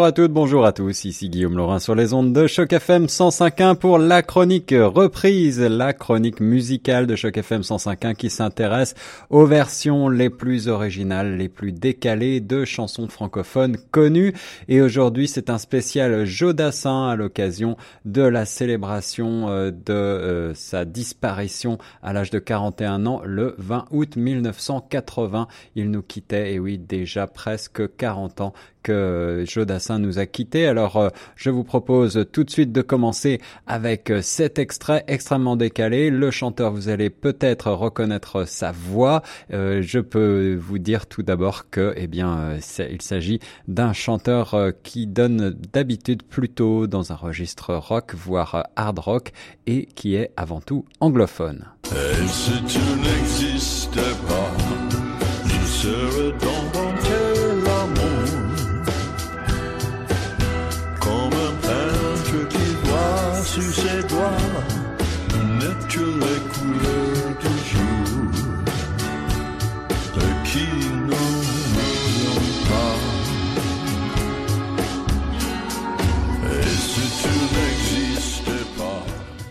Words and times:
Bonjour 0.00 0.08
à 0.08 0.12
toutes, 0.12 0.32
bonjour 0.32 0.64
à 0.64 0.72
tous, 0.72 1.04
ici 1.04 1.28
Guillaume 1.28 1.58
Laurin 1.58 1.78
sur 1.78 1.94
les 1.94 2.14
ondes 2.14 2.32
de 2.32 2.46
Choc 2.46 2.72
FM 2.72 3.04
105.1 3.04 3.76
pour 3.76 3.98
la 3.98 4.22
chronique 4.22 4.74
reprise, 4.74 5.60
la 5.60 5.92
chronique 5.92 6.40
musicale 6.40 7.06
de 7.06 7.16
Choc 7.16 7.36
FM 7.36 7.60
105.1 7.60 8.14
qui 8.14 8.30
s'intéresse 8.30 8.94
aux 9.28 9.44
versions 9.44 10.08
les 10.08 10.30
plus 10.30 10.68
originales, 10.68 11.36
les 11.36 11.50
plus 11.50 11.72
décalées 11.72 12.40
de 12.40 12.64
chansons 12.64 13.08
francophones 13.08 13.76
connues. 13.90 14.32
Et 14.68 14.80
aujourd'hui 14.80 15.28
c'est 15.28 15.50
un 15.50 15.58
spécial 15.58 16.24
Jodassin 16.24 17.08
à 17.08 17.14
l'occasion 17.14 17.76
de 18.06 18.22
la 18.22 18.46
célébration 18.46 19.50
euh, 19.50 19.70
de 19.70 19.92
euh, 19.92 20.54
sa 20.54 20.86
disparition 20.86 21.76
à 22.02 22.14
l'âge 22.14 22.30
de 22.30 22.38
41 22.38 23.04
ans 23.04 23.20
le 23.22 23.54
20 23.58 23.84
août 23.90 24.16
1980. 24.16 25.46
Il 25.76 25.90
nous 25.90 26.02
quittait, 26.02 26.54
et 26.54 26.58
oui, 26.58 26.78
déjà 26.78 27.26
presque 27.26 27.82
40 27.98 28.40
ans 28.40 28.54
que 28.82 29.44
Jodassin 29.46 29.98
nous 29.98 30.18
a 30.18 30.26
quittés. 30.26 30.66
Alors, 30.66 30.96
euh, 30.96 31.08
je 31.36 31.50
vous 31.50 31.64
propose 31.64 32.26
tout 32.32 32.44
de 32.44 32.50
suite 32.50 32.72
de 32.72 32.82
commencer 32.82 33.40
avec 33.66 34.10
euh, 34.10 34.22
cet 34.22 34.58
extrait 34.58 35.04
extrêmement 35.06 35.56
décalé. 35.56 36.10
Le 36.10 36.30
chanteur, 36.30 36.72
vous 36.72 36.88
allez 36.88 37.10
peut-être 37.10 37.70
reconnaître 37.70 38.46
sa 38.46 38.72
voix. 38.72 39.22
Euh, 39.52 39.82
je 39.82 39.98
peux 39.98 40.54
vous 40.54 40.78
dire 40.78 41.06
tout 41.06 41.22
d'abord 41.22 41.70
que, 41.70 41.92
eh 41.96 42.06
bien, 42.06 42.56
il 42.78 43.02
s'agit 43.02 43.40
d'un 43.68 43.92
chanteur 43.92 44.56
qui 44.82 45.06
donne 45.06 45.56
d'habitude 45.72 46.22
plutôt 46.22 46.86
dans 46.86 47.12
un 47.12 47.16
registre 47.16 47.74
rock, 47.74 48.14
voire 48.14 48.68
hard 48.76 48.98
rock, 48.98 49.32
et 49.66 49.86
qui 49.86 50.14
est 50.14 50.32
avant 50.36 50.60
tout 50.60 50.84
anglophone. 51.00 51.66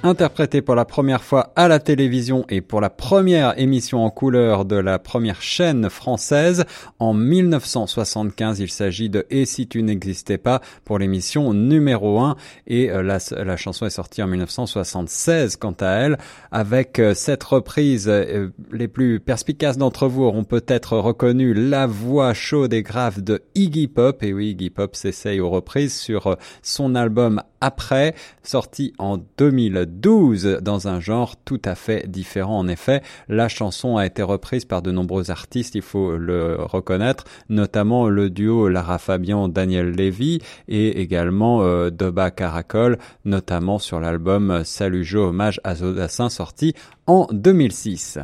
Interprété 0.02 0.61
pour 0.61 0.75
la 0.75 0.86
première 0.86 1.25
fois 1.25 1.52
à 1.58 1.67
la 1.67 1.80
télévision 1.80 2.45
et 2.47 2.61
pour 2.61 2.80
la 2.80 2.89
première 2.89 3.59
émission 3.59 4.05
en 4.05 4.09
couleur 4.09 4.64
de 4.64 4.78
la 4.78 4.97
première 4.97 5.42
chaîne 5.42 5.89
française 5.89 6.64
en 7.00 7.14
1975. 7.14 8.61
Il 8.61 8.70
s'agit 8.70 9.09
de 9.09 9.25
Et 9.30 9.44
si 9.45 9.67
tu 9.67 9.83
n'existais 9.83 10.38
pas 10.38 10.61
pour 10.86 11.00
l'émission 11.00 11.53
numéro 11.53 12.22
1 12.22 12.38
et 12.67 12.89
euh, 12.89 13.03
la, 13.03 13.17
la, 13.44 13.58
chanson 13.58 13.86
est 13.86 13.89
sortie 13.89 14.23
en 14.23 14.27
1976 14.27 15.58
quant 15.58 15.75
à 15.81 15.89
elle 15.89 16.17
avec 16.50 17.00
euh, 17.00 17.14
cette 17.14 17.44
reprise. 17.44 18.08
Euh, 18.08 18.52
les 18.72 18.88
plus 18.88 19.20
perspicaces 19.20 19.77
d'entre 19.77 20.08
vous 20.08 20.23
auront 20.23 20.45
peut-être 20.45 20.97
reconnu 20.97 21.53
la 21.53 21.88
voix 21.88 22.33
chaude 22.33 22.73
et 22.73 22.83
grave 22.83 23.22
de 23.22 23.42
Iggy 23.53 23.89
Pop 23.89 24.23
et 24.23 24.31
oui 24.31 24.52
Iggy 24.52 24.70
Pop 24.70 24.95
s'essaye 24.95 25.42
aux 25.42 25.50
reprises 25.50 26.00
sur 26.00 26.38
son 26.61 26.95
album 26.95 27.42
Après 27.59 28.16
sorti 28.44 28.94
en 28.97 29.17
2002 29.38 29.89
12 29.89 30.60
dans 30.61 30.88
un 30.88 31.00
genre 31.00 31.36
tout 31.38 31.61
à 31.66 31.76
fait 31.76 32.10
différent. 32.10 32.58
En 32.58 32.67
effet, 32.67 33.02
la 33.27 33.48
chanson 33.48 33.98
a 33.98 34.05
été 34.05 34.23
reprise 34.23 34.66
par 34.66 34.82
de 34.82 34.92
nombreux 34.92 35.32
artistes, 35.32 35.76
il 35.76 35.82
faut 35.82 36.17
le 36.17 36.58
reconnaître, 36.60 37.26
notamment 37.50 38.08
le 38.08 38.30
duo 38.30 38.70
Lara 38.70 38.98
Fabian, 38.98 39.48
Daniel 39.48 39.92
Levy 39.92 40.39
et 40.67 41.02
également 41.02 41.64
euh, 41.64 41.89
Doba 41.89 42.32
Caracol, 42.32 42.98
notamment 43.26 43.80
sur 43.80 44.00
l'album 44.00 44.61
Salut 44.64 45.04
Joe, 45.04 45.30
hommage 45.30 45.60
à 45.64 45.76
Zodassin 45.76 46.30
sorti 46.30 46.73
en 47.08 47.27
2006. 47.32 48.20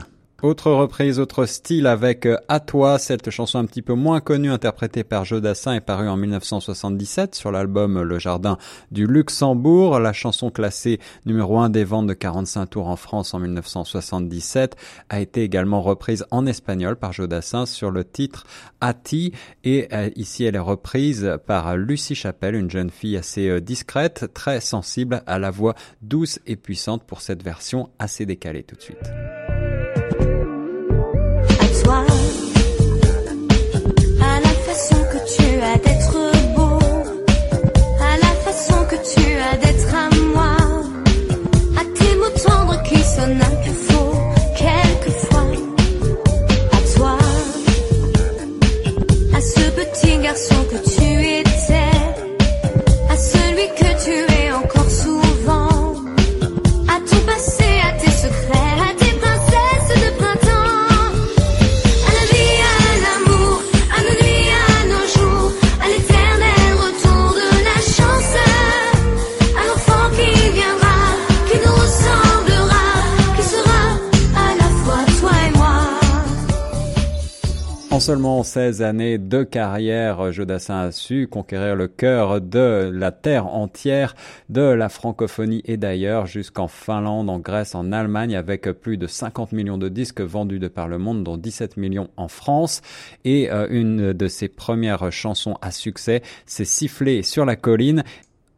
Autre 0.46 0.72
reprise, 0.72 1.20
autre 1.20 1.48
style 1.48 1.88
avec 1.88 2.28
euh, 2.28 2.38
À 2.50 2.60
toi, 2.60 3.00
cette 3.00 3.32
chanson 3.32 3.58
un 3.58 3.66
petit 3.66 3.82
peu 3.82 3.96
moins 3.96 4.20
connue 4.20 4.52
interprétée 4.52 5.04
par 5.04 5.26
Jodassin 5.26 5.74
est 5.74 5.82
parue 5.82 6.08
en 6.08 6.18
1977 6.18 7.34
sur 7.34 7.52
l'album 7.52 8.04
Le 8.04 8.20
Jardin 8.20 8.60
du 8.92 9.08
Luxembourg. 9.08 9.98
La 9.98 10.14
chanson 10.14 10.52
classée 10.52 11.00
numéro 11.26 11.58
1 11.58 11.72
des 11.72 11.84
ventes 11.84 12.06
de 12.06 12.14
45 12.14 12.68
tours 12.68 12.90
en 12.90 12.96
France 12.96 13.34
en 13.34 13.40
1977 13.40 14.76
a 15.10 15.20
été 15.20 15.42
également 15.42 15.82
reprise 15.82 16.28
en 16.30 16.46
espagnol 16.46 16.96
par 16.96 17.12
Jodassin 17.12 17.66
sur 17.66 17.90
le 17.90 18.04
titre 18.04 18.46
Ati 18.82 19.32
et 19.64 19.88
euh, 19.94 20.12
ici 20.16 20.44
elle 20.44 20.58
est 20.58 20.60
reprise 20.60 21.40
par 21.48 21.76
Lucie 21.76 22.14
Chapelle, 22.14 22.54
une 22.54 22.70
jeune 22.70 22.92
fille 22.92 23.18
assez 23.18 23.50
euh, 23.50 23.62
discrète, 23.62 24.28
très 24.36 24.62
sensible 24.62 25.24
à 25.26 25.40
la 25.40 25.50
voix 25.50 25.74
douce 26.04 26.38
et 26.46 26.56
puissante 26.56 27.04
pour 27.04 27.22
cette 27.22 27.42
version 27.42 27.90
assez 27.98 28.28
décalée 28.28 28.62
tout 28.62 28.76
de 28.76 28.82
suite. 28.82 29.25
Petit 49.75 50.18
garçon 50.19 50.56
que 50.69 50.78
tu 50.78 51.03
étais, 51.03 51.25
En 77.96 78.02
seulement 78.02 78.44
16 78.44 78.82
années 78.82 79.18
de 79.18 79.44
carrière, 79.44 80.34
Jodassin 80.34 80.80
a 80.80 80.92
su 80.92 81.30
conquérir 81.30 81.78
le 81.78 81.88
cœur 81.88 82.42
de 82.42 82.92
la 82.94 83.14
terre 83.14 83.48
entière, 83.48 84.18
de 84.50 84.60
la 84.60 84.90
francophonie 84.90 85.62
et 85.64 85.78
d'ailleurs 85.78 86.26
jusqu'en 86.26 86.68
Finlande, 86.68 87.30
en 87.30 87.40
Grèce, 87.40 87.74
en 87.74 87.94
Allemagne, 87.94 88.36
avec 88.36 88.70
plus 88.70 88.98
de 88.98 89.08
50 89.08 89.54
millions 89.54 89.78
de 89.78 89.88
disques 89.88 90.20
vendus 90.20 90.60
de 90.60 90.68
par 90.68 90.90
le 90.90 90.98
monde, 90.98 91.24
dont 91.24 91.38
17 91.38 91.78
millions 91.78 92.10
en 92.18 92.28
France. 92.28 92.82
Et 93.24 93.50
euh, 93.50 93.66
une 93.70 94.12
de 94.12 94.28
ses 94.28 94.50
premières 94.50 95.10
chansons 95.14 95.58
à 95.62 95.72
succès, 95.72 96.22
c'est 96.46 96.66
Siffler 96.66 97.24
sur 97.24 97.46
la 97.46 97.56
colline. 97.56 98.04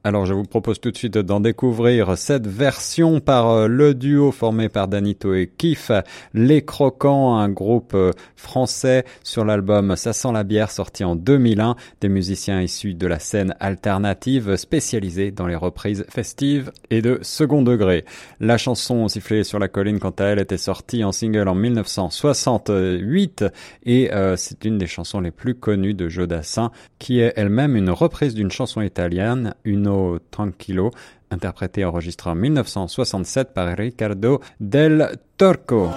Alors 0.07 0.25
je 0.25 0.33
vous 0.33 0.45
propose 0.45 0.79
tout 0.79 0.89
de 0.89 0.95
suite 0.95 1.17
d'en 1.17 1.41
découvrir 1.41 2.17
cette 2.17 2.47
version 2.47 3.19
par 3.19 3.49
euh, 3.49 3.67
le 3.67 3.93
duo 3.93 4.31
formé 4.31 4.69
par 4.69 4.87
Danito 4.87 5.33
et 5.33 5.51
Kif, 5.57 5.91
Les 6.33 6.63
Croquants, 6.63 7.35
un 7.35 7.49
groupe 7.49 7.91
euh, 7.93 8.13
français 8.37 9.03
sur 9.21 9.43
l'album 9.43 9.97
Ça 9.97 10.13
sent 10.13 10.31
la 10.31 10.45
bière 10.45 10.71
sorti 10.71 11.03
en 11.03 11.17
2001, 11.17 11.75
des 11.99 12.07
musiciens 12.07 12.61
issus 12.61 12.93
de 12.93 13.05
la 13.05 13.19
scène 13.19 13.53
alternative 13.59 14.55
spécialisés 14.55 15.31
dans 15.31 15.45
les 15.45 15.57
reprises 15.57 16.05
festives 16.07 16.71
et 16.89 17.01
de 17.01 17.19
second 17.21 17.61
degré. 17.61 18.05
La 18.39 18.57
chanson 18.57 19.09
Sifflée 19.09 19.43
sur 19.43 19.59
la 19.59 19.67
colline 19.67 19.99
quant 19.99 20.11
à 20.11 20.23
elle 20.23 20.39
était 20.39 20.55
sortie 20.55 21.03
en 21.03 21.11
single 21.11 21.49
en 21.49 21.55
1968 21.55 23.43
et 23.83 24.13
euh, 24.13 24.37
c'est 24.37 24.63
une 24.63 24.77
des 24.77 24.87
chansons 24.87 25.19
les 25.19 25.31
plus 25.31 25.55
connues 25.55 25.95
de 25.95 26.07
Jodassin 26.07 26.71
qui 26.97 27.19
est 27.19 27.33
elle-même 27.35 27.75
une 27.75 27.89
reprise 27.89 28.35
d'une 28.35 28.51
chanson 28.51 28.81
italienne, 28.81 29.53
Uno 29.97 30.19
Tranquillo, 30.29 30.91
interprétée 31.31 31.81
et 31.81 31.85
enregistrée 31.85 32.29
en 32.29 32.35
1967 32.35 33.53
par 33.53 33.75
Riccardo 33.77 34.41
del 34.59 35.19
Torco. 35.37 35.89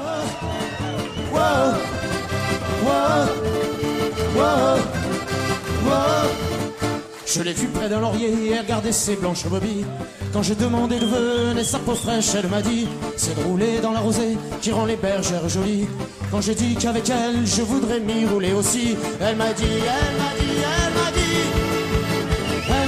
Je 7.27 7.43
l'ai 7.45 7.53
vu 7.53 7.69
près 7.69 7.89
d'un 7.89 8.01
laurier 8.01 8.51
et 8.51 8.59
regarder 8.59 8.91
ses 8.91 9.15
blanches 9.15 9.47
mobiles. 9.47 9.87
Quand 10.33 10.43
j'ai 10.43 10.57
demandé 10.57 10.99
d'où 10.99 11.07
venait 11.07 11.65
sa 11.65 11.79
peau 11.79 11.95
fraîche, 11.95 12.35
elle 12.35 12.49
m'a 12.49 12.61
dit 12.61 12.89
C'est 13.17 13.37
de 13.39 13.45
rouler 13.45 13.79
dans 13.81 13.93
la 13.93 14.01
rosée 14.01 14.37
qui 14.61 14.73
rend 14.73 14.85
les 14.85 14.97
bergères 14.97 15.49
jolies. 15.49 15.87
Quand 16.31 16.41
j'ai 16.41 16.55
dit 16.55 16.75
qu'avec 16.75 17.09
elle, 17.09 17.47
je 17.47 17.63
voudrais 17.63 18.01
m'y 18.01 18.27
rouler 18.27 18.53
aussi, 18.53 18.97
elle 19.21 19.37
m'a 19.37 19.53
dit, 19.53 19.65
elle 19.65 20.17
m'a 20.19 20.33
dit, 20.39 20.57
elle 20.59 20.95
m'a 20.95 20.99
dit, 20.99 21.00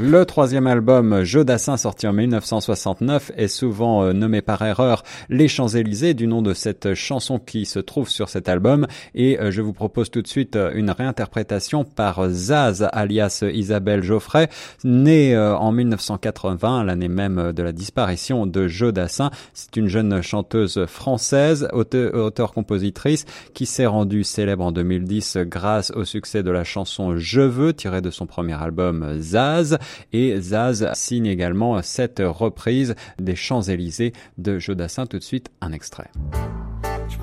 Le 0.00 0.24
troisième 0.24 0.68
album, 0.68 1.24
Jeux 1.24 1.44
d'Assin, 1.44 1.76
sorti 1.76 2.06
en 2.06 2.12
1969, 2.12 3.32
est 3.36 3.48
souvent 3.48 4.04
euh, 4.04 4.12
nommé 4.12 4.42
par 4.42 4.62
erreur 4.62 5.02
Les 5.28 5.48
Champs-Élysées, 5.48 6.14
du 6.14 6.28
nom 6.28 6.40
de 6.40 6.54
cette 6.54 6.94
chanson 6.94 7.40
qui 7.40 7.66
se 7.66 7.80
trouve 7.80 8.08
sur 8.08 8.28
cet 8.28 8.48
album. 8.48 8.86
Et 9.16 9.40
euh, 9.40 9.50
je 9.50 9.60
vous 9.60 9.72
propose 9.72 10.12
tout 10.12 10.22
de 10.22 10.28
suite 10.28 10.54
euh, 10.54 10.70
une 10.72 10.90
réinterprétation 10.90 11.82
par 11.82 12.28
Zaz, 12.30 12.86
alias 12.92 13.42
Isabelle 13.52 14.04
Geoffrey, 14.04 14.48
née 14.84 15.36
en 15.36 15.72
1980, 15.72 16.84
l'année 16.84 17.08
même 17.08 17.52
de 17.52 17.62
la 17.64 17.72
disparition 17.72 18.46
de 18.46 18.68
Jeux 18.68 18.92
d'Assin. 18.92 19.32
C'est 19.52 19.76
une 19.76 19.88
jeune 19.88 20.22
chanteuse 20.22 20.86
française, 20.86 21.68
auteur- 21.72 22.14
auteure-compositrice, 22.14 23.24
qui 23.52 23.66
s'est 23.66 23.86
rendue 23.86 24.22
célèbre 24.22 24.64
en 24.64 24.70
2010 24.70 25.38
grâce 25.38 25.90
au 25.90 26.04
succès 26.04 26.44
de 26.44 26.52
la 26.52 26.62
chanson 26.62 27.16
Je 27.16 27.40
veux, 27.40 27.72
tirée 27.72 28.00
de 28.00 28.10
son 28.10 28.26
premier 28.26 28.54
album 28.62 29.18
Zaz. 29.18 29.76
Et 30.12 30.40
Zaz 30.40 30.88
signe 30.94 31.26
également 31.26 31.80
cette 31.82 32.22
reprise 32.24 32.94
des 33.18 33.36
Champs-Élysées 33.36 34.12
de 34.38 34.58
Jodassin. 34.58 35.06
Tout 35.06 35.18
de 35.18 35.24
suite, 35.24 35.50
un 35.60 35.72
extrait. 35.72 36.10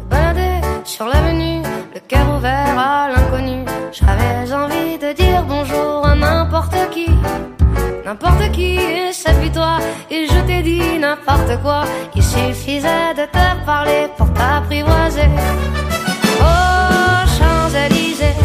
baladais 0.09 0.61
sur 0.83 1.05
l'avenue, 1.05 1.61
le 1.93 1.99
cœur 2.07 2.37
ouvert 2.37 2.77
à 2.77 3.09
l'inconnu. 3.09 3.65
J'avais 3.91 4.53
envie 4.53 4.97
de 4.97 5.13
dire 5.13 5.43
bonjour 5.47 6.05
à 6.05 6.15
n'importe 6.15 6.75
qui, 6.91 7.07
n'importe 8.05 8.51
qui, 8.51 8.75
et 8.75 9.11
c'est 9.11 9.33
puis 9.39 9.51
toi, 9.51 9.79
et 10.11 10.27
je 10.27 10.39
t'ai 10.47 10.61
dit 10.61 10.99
n'importe 10.99 11.61
quoi. 11.61 11.85
Il 12.15 12.23
suffisait 12.23 13.13
de 13.15 13.25
te 13.25 13.65
parler 13.65 14.07
pour 14.17 14.31
t'apprivoiser. 14.33 15.29
Oh, 16.41 17.25
Champs-Élysées. 17.37 18.44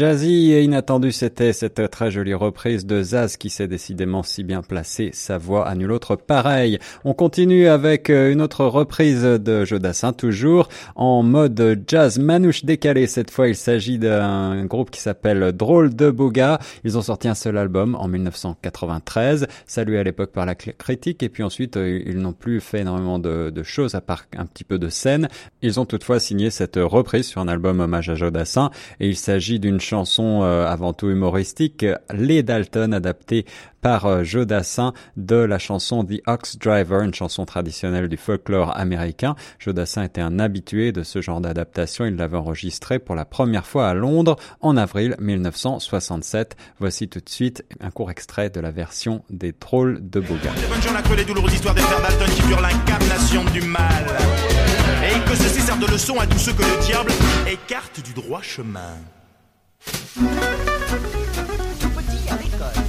Jazzy 0.00 0.52
et 0.52 0.62
inattendu, 0.62 1.12
c'était 1.12 1.52
cette 1.52 1.90
très 1.90 2.10
jolie 2.10 2.32
reprise 2.32 2.86
de 2.86 3.02
Zaz 3.02 3.36
qui 3.36 3.50
s'est 3.50 3.68
décidément 3.68 4.22
si 4.22 4.44
bien 4.44 4.62
placé 4.62 5.10
sa 5.12 5.36
voix 5.36 5.68
à 5.68 5.74
nul 5.74 5.92
autre 5.92 6.16
pareil. 6.16 6.78
On 7.04 7.12
continue 7.12 7.66
avec 7.66 8.08
euh, 8.08 8.32
une 8.32 8.40
autre 8.40 8.64
reprise 8.64 9.22
de 9.22 9.66
Jodassin, 9.66 10.14
toujours 10.14 10.70
en 10.96 11.22
mode 11.22 11.82
jazz 11.86 12.18
manouche 12.18 12.64
décalé. 12.64 13.06
Cette 13.06 13.30
fois, 13.30 13.48
il 13.48 13.54
s'agit 13.54 13.98
d'un 13.98 14.64
groupe 14.64 14.90
qui 14.90 15.02
s'appelle 15.02 15.52
Drôle 15.52 15.94
de 15.94 16.10
Boga. 16.10 16.60
Ils 16.84 16.96
ont 16.96 17.02
sorti 17.02 17.28
un 17.28 17.34
seul 17.34 17.58
album 17.58 17.94
en 17.94 18.08
1993, 18.08 19.48
salué 19.66 19.98
à 19.98 20.02
l'époque 20.02 20.32
par 20.32 20.46
la 20.46 20.54
critique, 20.54 21.22
et 21.22 21.28
puis 21.28 21.42
ensuite, 21.42 21.76
euh, 21.76 22.02
ils 22.06 22.16
n'ont 22.16 22.32
plus 22.32 22.62
fait 22.62 22.80
énormément 22.80 23.18
de, 23.18 23.50
de 23.50 23.62
choses 23.62 23.94
à 23.94 24.00
part 24.00 24.24
un 24.34 24.46
petit 24.46 24.64
peu 24.64 24.78
de 24.78 24.88
scène. 24.88 25.28
Ils 25.60 25.78
ont 25.78 25.84
toutefois 25.84 26.20
signé 26.20 26.48
cette 26.48 26.76
reprise 26.76 27.26
sur 27.26 27.42
un 27.42 27.48
album 27.48 27.80
hommage 27.80 28.08
à 28.08 28.14
Jodassin, 28.14 28.70
et 28.98 29.06
il 29.06 29.16
s'agit 29.16 29.60
d'une 29.60 29.78
chanson 29.90 30.42
euh, 30.42 30.66
avant 30.66 30.92
tout 30.92 31.10
humoristique, 31.10 31.84
Les 32.14 32.44
Dalton, 32.44 32.94
adaptée 32.94 33.44
par 33.82 34.06
euh, 34.06 34.22
Jodassin 34.22 34.92
de 35.16 35.34
la 35.34 35.58
chanson 35.58 36.04
The 36.04 36.22
Ox 36.28 36.58
Driver, 36.58 37.02
une 37.02 37.14
chanson 37.14 37.44
traditionnelle 37.44 38.08
du 38.08 38.16
folklore 38.16 38.76
américain. 38.76 39.34
Jodassin 39.58 40.04
était 40.04 40.20
un 40.20 40.38
habitué 40.38 40.92
de 40.92 41.02
ce 41.02 41.20
genre 41.20 41.40
d'adaptation. 41.40 42.04
Il 42.04 42.14
l'avait 42.14 42.36
enregistré 42.36 43.00
pour 43.00 43.16
la 43.16 43.24
première 43.24 43.66
fois 43.66 43.88
à 43.88 43.94
Londres 43.94 44.36
en 44.60 44.76
avril 44.76 45.16
1967. 45.18 46.56
Voici 46.78 47.08
tout 47.08 47.20
de 47.20 47.28
suite 47.28 47.64
un 47.80 47.90
court 47.90 48.12
extrait 48.12 48.48
de 48.48 48.60
la 48.60 48.70
version 48.70 49.24
des 49.28 49.52
Trolls 49.52 49.98
de 50.00 50.20
Boga. 50.20 50.52
Les 50.60 50.68
bonnes 50.68 50.82
gens 50.82 50.92
la 50.92 51.16
les 51.16 51.24
douloureuses 51.24 51.54
histoires 51.54 51.74
des 51.74 51.80
frères 51.80 52.00
Dalton 52.00 52.28
qui 52.32 52.42
furent 52.42 52.60
l'incarnation 52.60 53.44
du 53.46 53.62
mal. 53.62 54.06
Et 55.02 55.28
que 55.28 55.34
ceci 55.34 55.60
de 55.80 55.86
leçon 55.86 56.18
à 56.20 56.26
tous 56.26 56.38
ceux 56.38 56.52
que 56.52 56.62
le 56.62 56.84
diable 56.84 57.10
écarte 57.46 58.02
du 58.02 58.12
droit 58.12 58.42
chemin. 58.42 58.96
Tout 61.80 61.90
petit 61.90 62.28
à 62.30 62.36
l'école. 62.36 62.82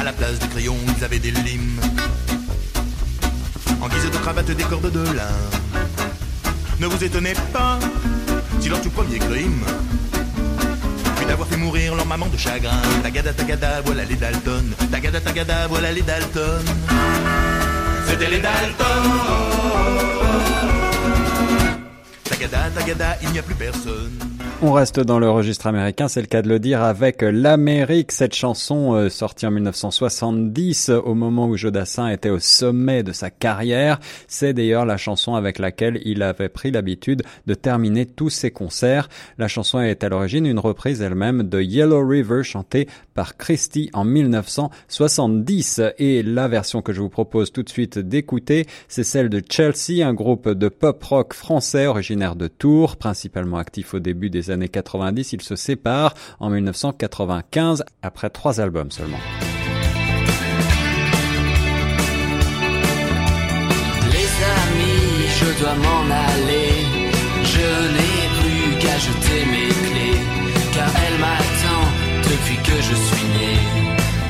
À 0.00 0.04
la 0.04 0.12
place 0.12 0.38
des 0.38 0.48
crayons, 0.48 0.76
ils 0.96 1.04
avaient 1.04 1.18
des 1.18 1.30
limes. 1.30 1.80
En 3.80 3.88
guise 3.88 4.10
de 4.10 4.18
cravate, 4.18 4.50
des 4.50 4.64
cordes 4.64 4.90
de 4.90 5.04
lin. 5.12 5.36
Ne 6.80 6.86
vous 6.86 7.02
étonnez 7.02 7.34
pas 7.52 7.78
si 8.60 8.68
leur 8.68 8.80
tout 8.80 8.90
premier 8.90 9.18
crime 9.18 9.64
d'avoir 11.28 11.46
fait 11.46 11.58
mourir 11.58 11.94
leur 11.94 12.06
maman 12.06 12.26
de 12.26 12.38
chagrin. 12.38 12.80
Tagada, 13.02 13.32
tagada, 13.34 13.82
voilà 13.84 14.04
les 14.04 14.16
Dalton. 14.16 14.64
Tagada, 14.90 15.20
tagada, 15.20 15.66
voilà 15.68 15.92
les 15.92 16.02
Dalton. 16.02 16.64
C'était 18.08 18.30
les 18.30 18.40
Dalton. 18.40 19.04
Tagada, 22.24 22.70
tagada, 22.74 23.18
il 23.22 23.30
n'y 23.30 23.38
a 23.38 23.42
plus 23.42 23.54
personne. 23.54 24.37
On 24.60 24.72
reste 24.72 24.98
dans 24.98 25.20
le 25.20 25.30
registre 25.30 25.68
américain, 25.68 26.08
c'est 26.08 26.20
le 26.20 26.26
cas 26.26 26.42
de 26.42 26.48
le 26.48 26.58
dire, 26.58 26.82
avec 26.82 27.22
l'Amérique, 27.22 28.10
cette 28.10 28.34
chanson 28.34 28.92
euh, 28.94 29.08
sortie 29.08 29.46
en 29.46 29.52
1970, 29.52 30.90
au 30.90 31.14
moment 31.14 31.46
où 31.46 31.56
Jodassin 31.56 32.08
était 32.08 32.28
au 32.28 32.40
sommet 32.40 33.04
de 33.04 33.12
sa 33.12 33.30
carrière. 33.30 34.00
C'est 34.26 34.54
d'ailleurs 34.54 34.84
la 34.84 34.96
chanson 34.96 35.36
avec 35.36 35.60
laquelle 35.60 36.00
il 36.04 36.24
avait 36.24 36.48
pris 36.48 36.72
l'habitude 36.72 37.22
de 37.46 37.54
terminer 37.54 38.04
tous 38.04 38.30
ses 38.30 38.50
concerts. 38.50 39.08
La 39.38 39.46
chanson 39.46 39.78
est 39.80 40.02
à 40.02 40.08
l'origine 40.08 40.44
une 40.44 40.58
reprise 40.58 41.02
elle-même 41.02 41.44
de 41.44 41.62
Yellow 41.62 42.04
River 42.04 42.42
chantée 42.42 42.88
par 43.14 43.36
Christie 43.36 43.90
en 43.92 44.04
1970. 44.04 45.82
Et 45.98 46.24
la 46.24 46.48
version 46.48 46.82
que 46.82 46.92
je 46.92 47.00
vous 47.00 47.08
propose 47.08 47.52
tout 47.52 47.62
de 47.62 47.68
suite 47.68 48.00
d'écouter, 48.00 48.66
c'est 48.88 49.04
celle 49.04 49.28
de 49.28 49.40
Chelsea, 49.48 50.04
un 50.04 50.14
groupe 50.14 50.48
de 50.48 50.68
pop 50.68 51.00
rock 51.04 51.32
français 51.32 51.86
originaire 51.86 52.34
de 52.34 52.48
Tours, 52.48 52.96
principalement 52.96 53.58
actif 53.58 53.94
au 53.94 54.00
début 54.00 54.30
des 54.30 54.47
années 54.50 54.68
90. 54.68 55.32
Ils 55.32 55.42
se 55.42 55.56
séparent 55.56 56.14
en 56.40 56.50
1995 56.50 57.84
après 58.02 58.30
trois 58.30 58.60
albums 58.60 58.90
seulement. 58.90 59.18
Les 64.12 64.30
amis, 64.62 65.28
je 65.40 65.60
dois 65.60 65.74
m'en 65.74 66.04
aller. 66.28 66.72
Je 67.54 67.68
n'ai 67.94 68.18
plus 68.40 68.78
qu'à 68.80 68.96
jeter 68.98 69.40
mes 69.52 69.68
clés, 69.68 70.20
car 70.74 70.90
elle 71.06 71.18
m'attend 71.18 71.84
depuis 72.30 72.56
que 72.62 72.76
je 72.88 72.94
suis 73.06 73.26
né. 73.36 73.54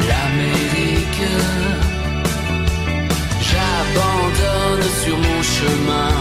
L'Amérique, 0.08 1.26
j'abandonne 3.48 4.87
sur 5.02 5.16
mon 5.16 5.42
chemin 5.42 6.12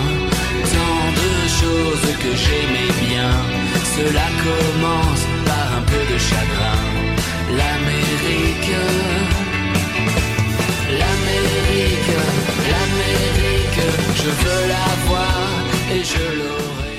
tant 0.74 1.06
de 1.22 1.32
choses 1.62 2.10
que 2.24 2.32
j'aimais. 2.36 2.97
Cela 3.98 4.28
commence 4.44 5.37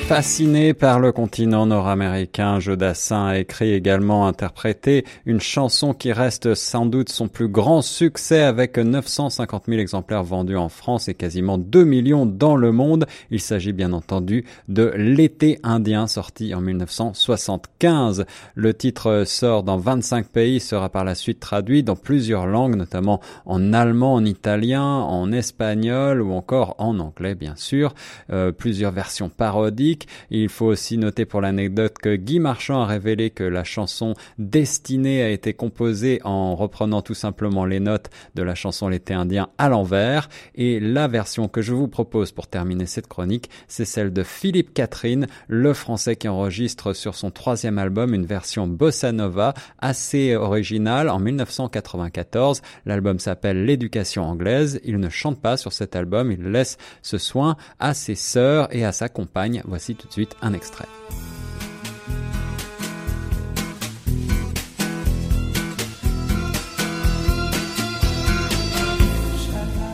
Fasciné 0.08 0.72
par 0.72 1.00
le 1.00 1.12
continent 1.12 1.66
nord-américain, 1.66 2.60
Jodassin 2.60 3.26
a 3.26 3.38
écrit 3.38 3.74
également 3.74 4.26
interprété 4.26 5.04
une 5.26 5.38
chanson 5.38 5.92
qui 5.92 6.12
reste 6.12 6.54
sans 6.54 6.86
doute 6.86 7.10
son 7.10 7.28
plus 7.28 7.48
grand 7.48 7.82
succès 7.82 8.40
avec 8.40 8.78
950 8.78 9.64
000 9.68 9.78
exemplaires 9.78 10.24
vendus 10.24 10.56
en 10.56 10.70
France 10.70 11.10
et 11.10 11.14
quasiment 11.14 11.58
2 11.58 11.84
millions 11.84 12.24
dans 12.24 12.56
le 12.56 12.72
monde. 12.72 13.06
Il 13.30 13.38
s'agit 13.38 13.74
bien 13.74 13.92
entendu 13.92 14.46
de 14.68 14.90
L'été 14.96 15.60
indien 15.62 16.06
sorti 16.06 16.54
en 16.54 16.62
1975. 16.62 18.24
Le 18.54 18.72
titre 18.72 19.24
sort 19.26 19.62
dans 19.62 19.76
25 19.76 20.26
pays, 20.28 20.58
sera 20.58 20.88
par 20.88 21.04
la 21.04 21.14
suite 21.14 21.38
traduit 21.38 21.82
dans 21.82 21.96
plusieurs 21.96 22.46
langues, 22.46 22.76
notamment 22.76 23.20
en 23.44 23.74
allemand, 23.74 24.14
en 24.14 24.24
italien, 24.24 24.82
en 24.82 25.30
espagnol 25.32 26.22
ou 26.22 26.32
encore 26.32 26.76
en 26.78 26.98
anglais 26.98 27.34
bien 27.34 27.56
sûr. 27.56 27.94
Euh, 28.32 28.52
plusieurs 28.52 28.92
versions 28.92 29.28
parodiques 29.28 29.97
Il 30.30 30.48
faut 30.48 30.66
aussi 30.66 30.98
noter 30.98 31.24
pour 31.24 31.40
l'anecdote 31.40 31.98
que 31.98 32.16
Guy 32.16 32.40
Marchand 32.40 32.82
a 32.82 32.86
révélé 32.86 33.30
que 33.30 33.44
la 33.44 33.64
chanson 33.64 34.14
Destinée 34.38 35.22
a 35.22 35.30
été 35.30 35.54
composée 35.54 36.20
en 36.24 36.54
reprenant 36.54 37.02
tout 37.02 37.14
simplement 37.14 37.64
les 37.64 37.80
notes 37.80 38.10
de 38.34 38.42
la 38.42 38.54
chanson 38.54 38.88
L'été 38.88 39.14
indien 39.14 39.48
à 39.58 39.68
l'envers. 39.68 40.28
Et 40.54 40.80
la 40.80 41.08
version 41.08 41.48
que 41.48 41.62
je 41.62 41.74
vous 41.74 41.88
propose 41.88 42.32
pour 42.32 42.46
terminer 42.46 42.86
cette 42.86 43.06
chronique, 43.06 43.50
c'est 43.66 43.84
celle 43.84 44.12
de 44.12 44.22
Philippe 44.22 44.74
Catherine, 44.74 45.26
le 45.48 45.74
français 45.74 46.16
qui 46.16 46.28
enregistre 46.28 46.92
sur 46.92 47.14
son 47.14 47.30
troisième 47.30 47.78
album 47.78 48.14
une 48.14 48.26
version 48.26 48.66
bossa 48.66 49.12
nova 49.12 49.54
assez 49.78 50.36
originale 50.36 51.08
en 51.08 51.18
1994. 51.18 52.62
L'album 52.86 53.18
s'appelle 53.18 53.64
L'éducation 53.64 54.24
anglaise. 54.24 54.80
Il 54.84 54.98
ne 54.98 55.08
chante 55.08 55.40
pas 55.40 55.56
sur 55.56 55.72
cet 55.72 55.96
album, 55.96 56.32
il 56.32 56.42
laisse 56.42 56.76
ce 57.02 57.18
soin 57.18 57.56
à 57.78 57.94
ses 57.94 58.14
sœurs 58.14 58.74
et 58.74 58.84
à 58.84 58.92
sa 58.92 59.08
compagne. 59.08 59.62
Tout 59.94 60.06
de 60.06 60.12
suite 60.12 60.36
un 60.42 60.52
extrait. 60.52 60.88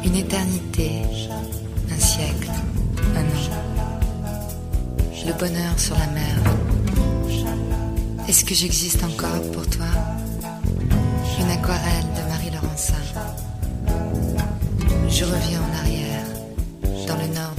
Une 0.05 0.17
éternité, 0.17 1.03
un 1.91 1.99
siècle, 1.99 2.51
un 3.17 3.23
an. 3.23 3.65
Le 5.27 5.33
bonheur 5.33 5.79
sur 5.79 5.97
la 5.99 6.07
mer. 6.09 6.37
Est-ce 8.29 8.45
que 8.45 8.55
j'existe 8.55 9.03
encore 9.05 9.43
pour 9.53 9.67
toi? 9.69 9.87
Une 11.41 11.51
aquarelle 11.51 12.07
de 12.17 12.29
Marie 12.29 12.51
Laurencin. 12.51 12.95
Je 15.09 15.25
reviens 15.25 15.61
en 15.61 15.79
arrière, 15.79 16.27
dans 17.07 17.17
le 17.17 17.27
nord 17.35 17.54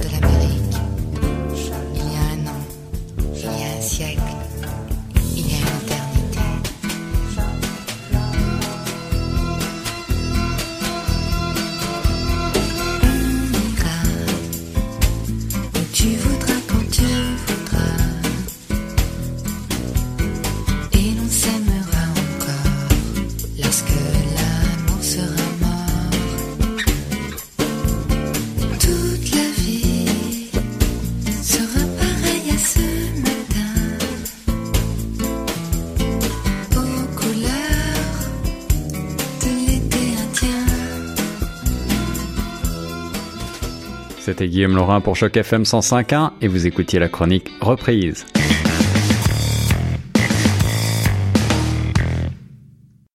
C'était 44.36 44.50
Guillaume 44.50 44.76
Laurin 44.76 45.00
pour 45.00 45.16
Choc 45.16 45.34
FM 45.34 45.62
105.1 45.62 46.32
et 46.42 46.48
vous 46.48 46.66
écoutiez 46.66 46.98
la 46.98 47.08
chronique 47.08 47.50
Reprise. 47.62 48.26